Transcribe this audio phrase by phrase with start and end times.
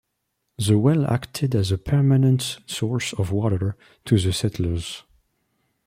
[0.57, 5.03] The well acted as a permanent source of water to the settlers.